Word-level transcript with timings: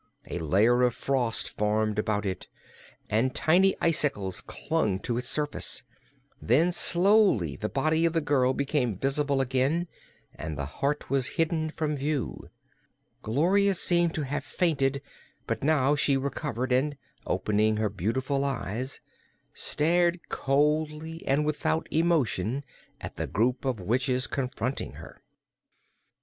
A 0.25 0.39
layer 0.39 0.81
of 0.81 0.95
frost 0.95 1.47
formed 1.55 1.99
about 1.99 2.25
it 2.25 2.47
and 3.07 3.35
tiny 3.35 3.75
icicles 3.79 4.41
clung 4.41 4.99
to 5.01 5.19
its 5.19 5.29
surface. 5.29 5.83
Then 6.41 6.71
slowly 6.71 7.55
the 7.55 7.69
body 7.69 8.05
of 8.05 8.13
the 8.13 8.19
girl 8.19 8.53
became 8.53 8.97
visible 8.97 9.41
again 9.41 9.87
and 10.33 10.57
the 10.57 10.65
heart 10.65 11.11
was 11.11 11.27
hidden 11.37 11.69
from 11.69 11.95
view. 11.97 12.49
Gloria 13.21 13.75
seemed 13.75 14.15
to 14.15 14.23
have 14.23 14.43
fainted, 14.43 15.03
but 15.45 15.63
now 15.63 15.93
she 15.93 16.17
recovered 16.17 16.71
and, 16.71 16.97
opening 17.27 17.77
her 17.77 17.87
beautiful 17.87 18.43
eyes, 18.43 19.01
stared 19.53 20.29
coldly 20.29 21.23
and 21.27 21.45
without 21.45 21.87
emotion 21.91 22.63
at 22.99 23.17
the 23.17 23.27
group 23.27 23.65
of 23.65 23.79
witches 23.79 24.25
confronting 24.25 24.93
her. 24.93 25.21